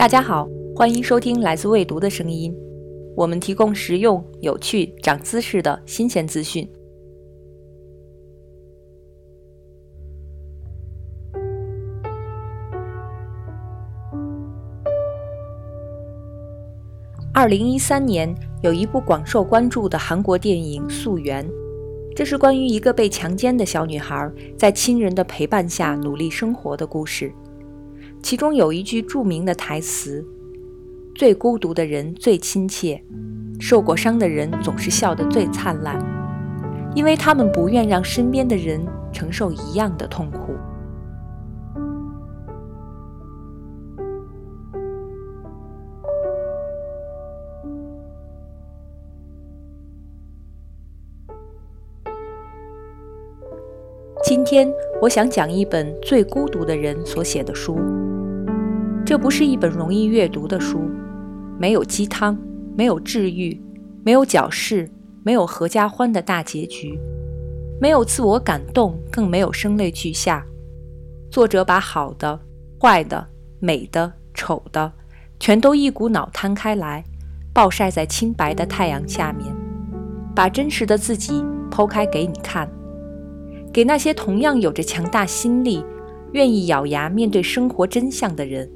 [0.00, 2.56] 大家好，欢迎收听来自未读的声音。
[3.14, 6.66] 我们提供实用、有趣、长姿势的新鲜资讯。
[17.34, 21.46] 二零一三年，有一部广受关注的韩国电影《素媛》，
[22.16, 27.30] 这是关于一个被强奸的小女孩在亲人的陪伴下努力生活的故事。
[28.22, 30.24] 其中有一句著名的台词
[31.16, 33.02] ：“最孤独的人最亲切，
[33.58, 35.98] 受过伤的人总是笑得最灿烂，
[36.94, 40.54] 因为他们不愿让身边的人承受一样的痛苦。”
[54.22, 57.99] 今天我想讲一本最孤独的人所写的书。
[59.10, 60.88] 这不是一本容易阅读的书，
[61.58, 62.38] 没有鸡汤，
[62.76, 63.60] 没有治愈，
[64.04, 64.88] 没有矫饰，
[65.24, 66.96] 没有合家欢的大结局，
[67.80, 70.46] 没有自我感动，更没有声泪俱下。
[71.28, 72.38] 作者把好的、
[72.80, 73.26] 坏的、
[73.58, 74.92] 美的、丑的，
[75.40, 77.02] 全都一股脑摊开来，
[77.52, 79.52] 暴晒在清白的太阳下面，
[80.36, 82.70] 把真实的自己剖开给你看，
[83.72, 85.84] 给那些同样有着强大心力、
[86.30, 88.70] 愿意咬牙面对生活真相的人。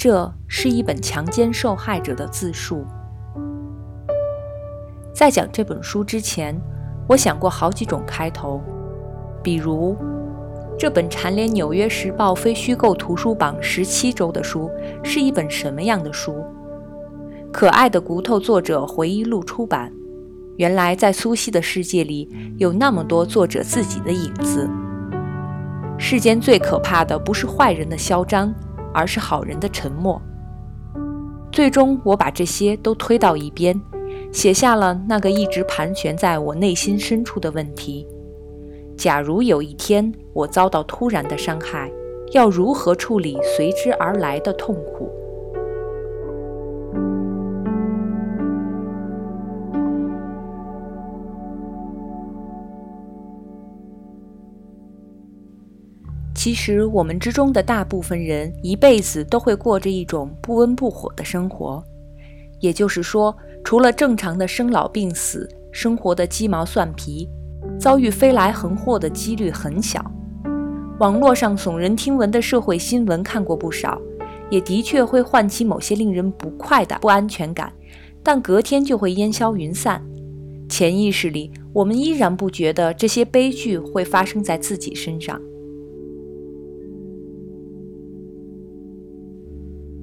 [0.00, 2.86] 这是一本强奸受害者的自述。
[5.12, 6.56] 在讲这本书之前，
[7.08, 8.62] 我想过好几种开头，
[9.42, 9.96] 比如
[10.78, 14.70] 这本蝉联《纽约时报》非虚构图书榜十七周的书
[15.02, 16.32] 是一本什么样的书？
[17.50, 19.92] 《可爱的骨头》作者回忆录出版，
[20.58, 24.70] 原来在苏西的世界里有那么多作者自己的影子。
[25.98, 28.54] 世间最可怕的不是坏人的嚣张。
[28.92, 30.20] 而是好人的沉默。
[31.50, 33.80] 最终，我把这些都推到一边，
[34.32, 38.06] 写下了那个一直盘旋在我内心深处的问题：
[38.96, 41.90] 假如有一天我遭到突然的伤害，
[42.32, 45.10] 要如何处理随之而来的痛苦？
[56.38, 61.82] 其实，我们之中的大部分人一辈子都会过着一种不温不火的生活。
[62.60, 67.28] 也就是说，除了正常的生老病死，生活的鸡毛蒜皮，
[67.76, 70.00] 遭遇飞来横祸的几率很小。
[71.00, 74.00] 网络上耸人听闻的社会新闻看过不少，
[74.48, 77.72] 也的确会唤起某些令人不快的不安全感，
[78.22, 80.00] 但隔天就会烟消云散。
[80.68, 85.40] 潜意识里，我们依然不觉得这些悲剧会发生在自己身上。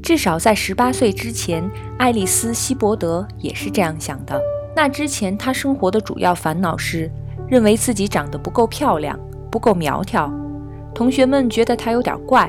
[0.06, 1.68] 至少在十八岁之前，
[1.98, 4.40] 爱丽丝·希伯德也是这样想的。
[4.76, 7.10] 那之前，她生活的主要烦恼是
[7.48, 10.32] 认为自己长得不够漂亮，不够苗条。
[10.94, 12.48] 同学们觉得她有点怪。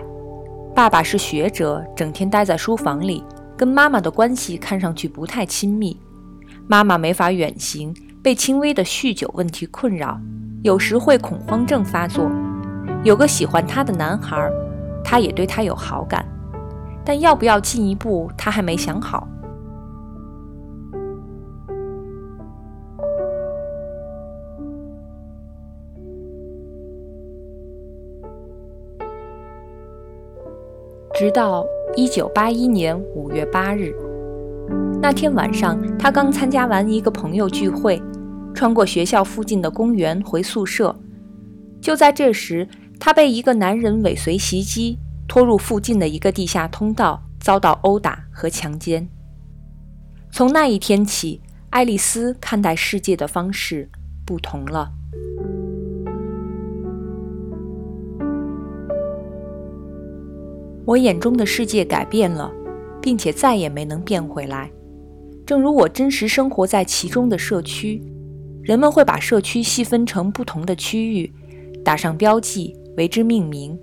[0.75, 3.25] 爸爸是学者，整天待在书房里，
[3.57, 5.99] 跟妈妈的关系看上去不太亲密。
[6.69, 10.21] 妈妈没法远行，被轻微的酗酒问题困扰，
[10.63, 12.31] 有时会恐慌症发作。
[13.03, 14.47] 有个喜欢她的男孩，
[15.03, 16.23] 她也对他有好感。
[17.07, 19.29] 但要不要进一步，他还没想好。
[31.15, 33.95] 直到一九八一年五月八日
[35.01, 38.03] 那天晚上，他刚参加完一个朋友聚会，
[38.53, 40.95] 穿过学校附近的公园回宿舍。
[41.81, 42.69] 就在这时，
[42.99, 44.99] 他被一个男人尾随袭击。
[45.29, 49.09] 拖入附近的一个地下通道，遭到殴打和强奸。
[50.31, 51.41] 从那一天起，
[51.71, 53.89] 爱丽丝看待世界的方式
[54.25, 54.93] 不同了。
[60.85, 62.53] 我眼中的世界改变了，
[63.03, 64.71] 并且再也没能变回来。
[65.45, 68.03] 正如我真实生活在其中的社区，
[68.63, 71.33] 人们会把社区细分成不同的区域，
[71.85, 73.77] 打上标记，为之命名。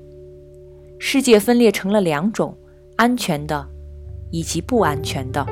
[1.05, 2.57] 世界分裂成了两种：
[2.95, 3.67] 安全的，
[4.31, 5.45] 以及不安全的。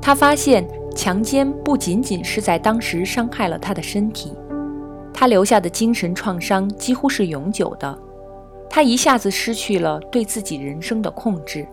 [0.00, 4.32] 他发现，强奸不仅仅是在当时伤害了他的身体，
[5.12, 7.98] 他留下的精神创伤几乎是永久的，
[8.70, 11.66] 他一下子失去了对自己人生的控制。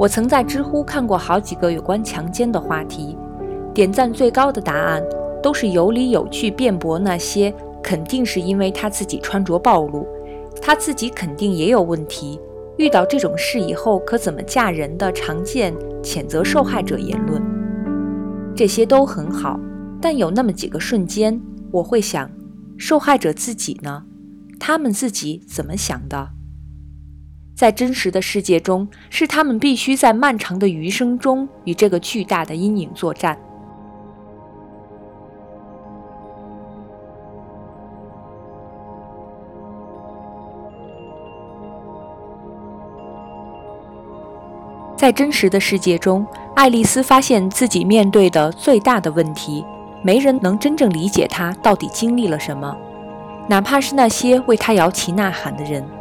[0.00, 3.18] 我曾在知乎看过好几个有关强奸的话题，
[3.74, 5.04] 点赞最高的答案
[5.42, 10.08] 都是有理有据辩驳那些肯定是因为他自己穿着暴露，
[10.62, 12.40] 他自己肯定也有问题，
[12.78, 17.42] 遇到这种事以后可怎么嫁人的常见谴责受害者言论。
[18.56, 19.60] 这些都很好，
[20.00, 21.38] 但有那么几个瞬间，
[21.70, 22.30] 我会想，
[22.78, 24.04] 受害者自己呢？
[24.58, 26.30] 他们自己怎么想的？
[27.60, 33.38] 在真实的世界中，是他们必须在漫长的余生中与这个巨大的阴影作战。
[44.96, 49.62] 在真实的世界中，爱丽丝发现自己面对的最大的问题，
[50.02, 52.74] 没人能真正理解她到底经历了什么，
[53.50, 55.99] 哪怕是那些为她摇旗呐喊的人。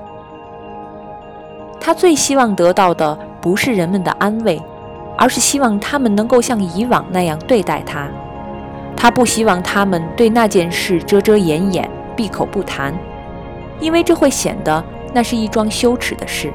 [1.80, 4.62] 他最希望得到的不是人们的安慰，
[5.18, 8.08] 而是希望他们能够像以往那样对待他。
[8.96, 12.94] 他不希望他们对那件事遮遮掩掩、闭口不谈，
[13.80, 14.84] 因为这会显得
[15.14, 16.52] 那是一桩羞耻的事。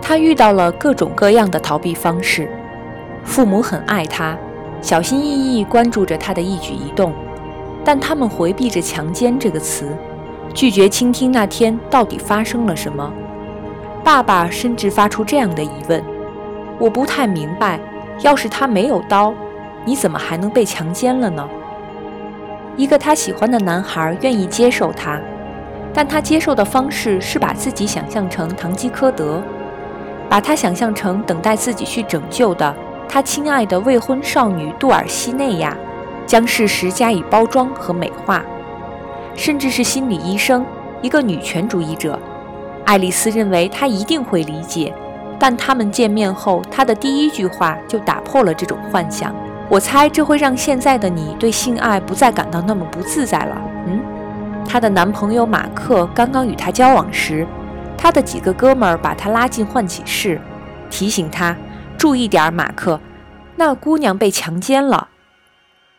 [0.00, 2.50] 他遇到了各种各样的逃避方式，
[3.22, 4.36] 父母很爱他，
[4.80, 7.12] 小心翼翼关注着他的一举一动，
[7.84, 9.94] 但他们回避着“强奸”这个词。
[10.54, 13.12] 拒绝倾听那天到底发生了什么。
[14.04, 16.02] 爸爸甚至发出这样的疑问
[16.78, 17.78] ：“我不太明白，
[18.20, 19.32] 要是他没有刀，
[19.84, 21.48] 你怎么还能被强奸了呢？”
[22.76, 25.20] 一个他喜欢的男孩愿意接受他，
[25.94, 29.42] 但他接受的方式是把自己想象成堂吉诃德，
[30.28, 32.74] 把他想象成等待自己去拯救的
[33.08, 35.76] 他亲爱的未婚少女杜尔西内亚，
[36.26, 38.42] 将事实加以包装和美化。
[39.34, 40.64] 甚至是心理医生，
[41.00, 42.18] 一个女权主义者。
[42.84, 44.92] 爱丽丝认为他一定会理解，
[45.38, 49.34] 但他们见面后，他的第一句话就打破了这种幻想。
[49.68, 53.62] 我猜这会让现在的你对性爱不再感到那么不自在了。
[53.86, 54.00] 嗯，
[54.68, 57.46] 她的男朋友马克刚刚与她交往时，
[57.96, 60.38] 她的几个哥们儿把她拉进换寝室，
[60.90, 61.56] 提醒她
[61.96, 63.00] 注意点，马克，
[63.56, 65.08] 那姑娘被强奸了。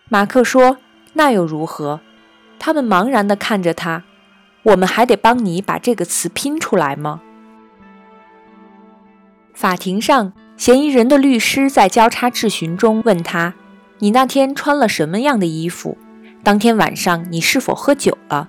[0.10, 0.78] 马克说
[1.14, 2.02] ：“那又如何？”
[2.66, 4.06] 他们茫然地看着他，
[4.64, 7.20] 我们还得帮你把这个词拼出来吗？
[9.54, 13.56] 法庭上，嫌疑人的律师在交叉质询中问他
[14.00, 15.98] ：“你那天穿了什么样的衣服？
[16.42, 18.48] 当天晚上你是否喝酒了？”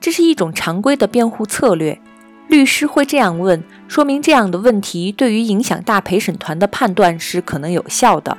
[0.00, 2.00] 这是一种常规的辩护策略，
[2.48, 8.36] 律师会这样问，说明这样的问题对于影响大陪审团的判断是可能有效的。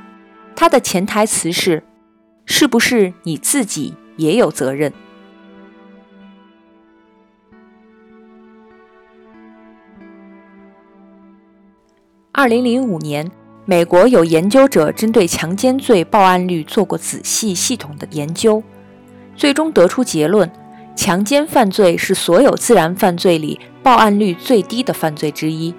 [0.54, 1.82] 他的潜台词是
[2.44, 4.92] ：“是不是你自己？”也有责任。
[12.32, 13.30] 二零零五年，
[13.64, 18.62] 美国有研究者针对强奸罪报案率做过仔细系统的研究，
[19.34, 20.50] 最终得出结论：
[20.94, 25.74] 强奸犯罪是所有自然犯罪里报案率最低的犯罪之一。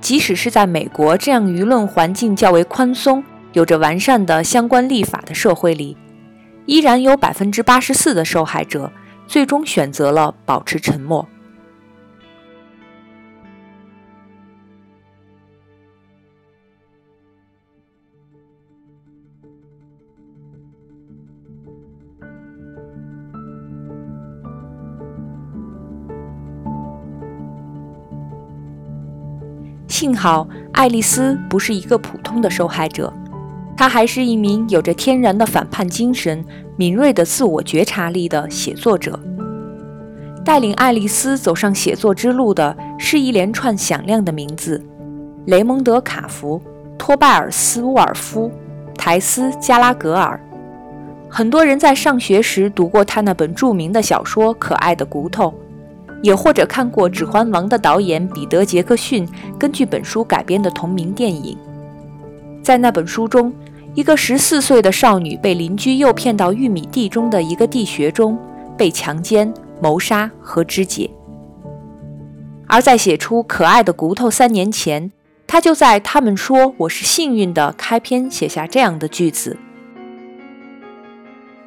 [0.00, 3.22] 即使是在美国这样舆论环境较为宽松、
[3.52, 5.96] 有着完善的相关立法的社会里。
[6.66, 8.92] 依然有百分之八十四的受害者
[9.26, 11.28] 最终选择了保持沉默。
[29.88, 33.12] 幸好，爱丽丝不是一个普通的受害者。
[33.82, 36.44] 他还是一名有着天然的反叛精神、
[36.76, 39.18] 敏锐的自我觉察力的写作者。
[40.44, 44.80] 带领爱丽丝走上写作之路的是一连串响亮的名字：
[45.46, 46.62] 雷蒙德·卡夫、
[46.96, 48.52] 托拜尔斯·沃尔夫、
[48.96, 50.40] 台斯·加拉格尔。
[51.28, 55.48] 很多人在上学时读过他那本著名的小说《可爱的骨头》，
[56.22, 61.58] 也或者看过《指环王》的导演彼得·杰克逊根据本书改编的同名电影。
[62.62, 63.52] 在那本书中，
[63.94, 68.38] 一个十四岁的少女被邻居诱骗到玉米地中的一个地穴中，
[68.76, 71.10] 被强奸、谋杀和肢解。
[72.66, 75.12] 而在写出《可爱的骨头》三年前，
[75.46, 79.58] 他就在他们说我是幸运的开篇写下这样的句子：“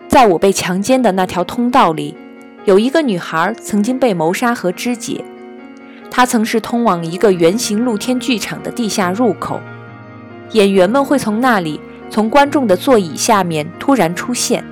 [0.09, 2.17] 在我被强奸的那条通道里，
[2.65, 5.23] 有一个女孩曾经被谋杀和肢解。”
[6.09, 9.59] 她曾是通往一个圆形露天剧场的地下入口，
[10.53, 14.63] 演员们会从那里，从观众的座椅下面突然出现。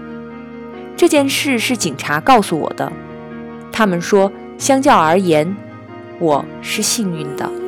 [0.95, 2.91] 这件事是警察告诉我的，
[3.71, 5.55] 他们说，相较而言，
[6.19, 7.62] 我是幸运的。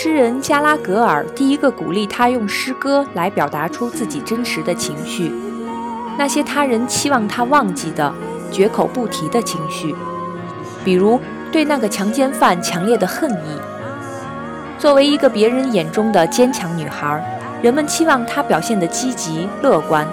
[0.00, 5.32] 诗人加拉格尔第一个鼓励他用诗歌来表达出自己真实的情绪，
[6.16, 8.14] 那些他人期望他忘记的、
[8.52, 9.92] 绝口不提的情绪，
[10.84, 13.60] 比如对那个强奸犯强烈的恨意。
[14.78, 17.20] 作为一个别人眼中的坚强女孩，
[17.60, 20.06] 人们期望她表现得积极乐观。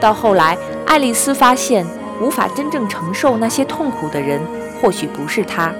[0.00, 1.86] 到后来，爱丽丝发现，
[2.20, 4.40] 无法真正承受那些痛苦的人，
[4.82, 5.72] 或许不是她，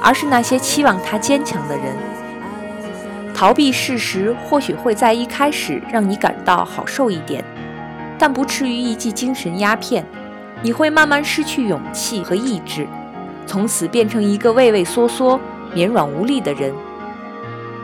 [0.00, 1.94] 而是那些期望她坚强的人。
[3.42, 7.44] 逃避事实或许会在一开始让你感到好受一点，
[8.16, 10.06] 但不至于一剂精神鸦片。
[10.62, 12.86] 你会慢慢失去勇气和意志，
[13.44, 15.40] 从此变成一个畏畏缩缩、
[15.74, 16.72] 绵软无力的人。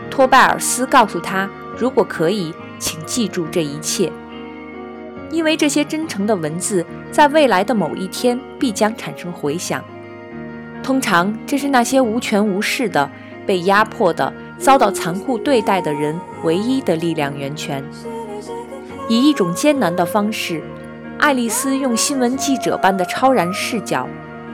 [0.08, 4.12] 托拜尔斯告诉他：“如果可以，请记住这一切，
[5.28, 9.82] 因为这些真诚的文字在未来的某一天必将产生回响。
[10.84, 13.10] 通常，这是那些无权无势的、
[13.44, 17.82] 被压迫的。”遭到残酷对待的人唯一的力量源泉。
[19.08, 20.62] 以一种艰难的方式，
[21.18, 24.06] 爱丽丝用新闻记者般的超然视角，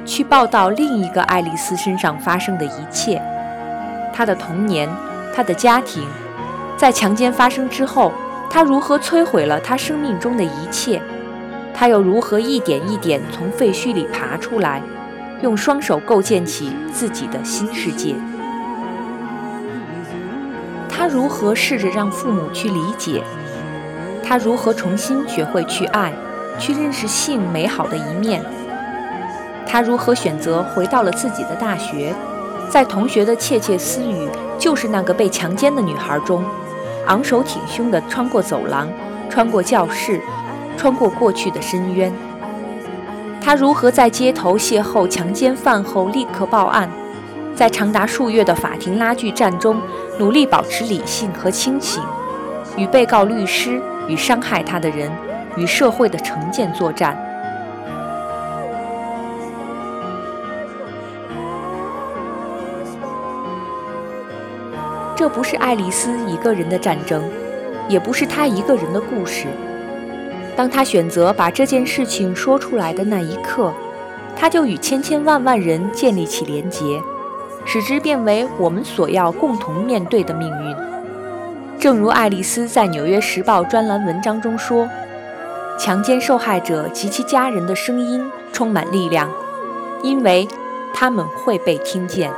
[0.05, 3.21] 去报道另一个爱丽丝身上发生的一切：
[4.13, 4.89] 她的童年，
[5.35, 6.07] 她的家庭，
[6.77, 8.13] 在强奸发生之后，
[8.49, 11.03] 她如何摧毁了她生命中的一切，
[11.75, 14.81] 她又如何一点一点从废墟里爬出来，
[15.43, 18.15] 用双手构建起自己的新世界。
[21.05, 23.23] 他如何试着让父母去理解？
[24.25, 26.11] 他如何重新学会去爱，
[26.59, 28.43] 去认识性美好的一面？
[29.67, 32.15] 他如何选择回到了自己的大学，
[32.71, 34.27] 在同学的窃窃私语
[34.59, 36.43] “就是那个被强奸的女孩”中，
[37.07, 38.89] 昂首挺胸地穿过走廊，
[39.29, 40.19] 穿过教室，
[40.79, 42.11] 穿过过去的深渊？
[43.43, 46.89] 他如何在街头邂逅强奸犯后立刻报案？
[47.55, 49.81] 在长达数月的法庭拉锯战中，
[50.19, 52.03] 努力保持理性和清醒，
[52.77, 55.11] 与被告律师、与伤害他的人、
[55.57, 57.19] 与社会的成见作战。
[65.17, 67.23] 这不是爱丽丝一个人的战争，
[67.89, 69.47] 也不是她一个人的故事。
[70.55, 73.73] 当她选择把这件事情说出来的那一刻，
[74.37, 77.01] 她就与千千万万人建立起连结。
[77.65, 80.77] 使之变为我们所要共同面对的命运。
[81.79, 84.89] 正如爱丽丝在《纽约时报》专栏文章中说
[85.79, 89.31] ：“强奸受害者及其家人的声音充满力量，
[90.03, 90.47] 因为
[90.95, 92.31] 他们会被听见。”